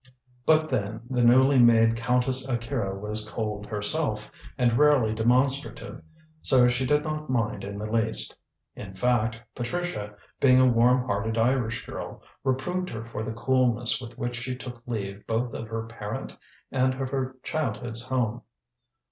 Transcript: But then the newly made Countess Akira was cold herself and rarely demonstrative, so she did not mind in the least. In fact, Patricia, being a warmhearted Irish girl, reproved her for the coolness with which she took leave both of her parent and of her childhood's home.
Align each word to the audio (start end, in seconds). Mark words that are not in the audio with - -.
But 0.47 0.67
then 0.69 1.01
the 1.11 1.21
newly 1.21 1.59
made 1.59 1.95
Countess 1.95 2.49
Akira 2.49 2.97
was 2.97 3.29
cold 3.29 3.67
herself 3.67 4.31
and 4.57 4.75
rarely 4.75 5.13
demonstrative, 5.13 6.01
so 6.41 6.67
she 6.67 6.87
did 6.87 7.03
not 7.03 7.29
mind 7.29 7.63
in 7.63 7.77
the 7.77 7.85
least. 7.85 8.35
In 8.75 8.95
fact, 8.95 9.39
Patricia, 9.53 10.15
being 10.39 10.59
a 10.59 10.63
warmhearted 10.65 11.37
Irish 11.37 11.85
girl, 11.85 12.23
reproved 12.43 12.89
her 12.89 13.05
for 13.05 13.21
the 13.21 13.33
coolness 13.33 14.01
with 14.01 14.17
which 14.17 14.35
she 14.37 14.55
took 14.55 14.81
leave 14.87 15.27
both 15.27 15.53
of 15.53 15.67
her 15.67 15.85
parent 15.85 16.35
and 16.71 16.95
of 16.95 17.11
her 17.11 17.35
childhood's 17.43 18.01
home. 18.03 18.41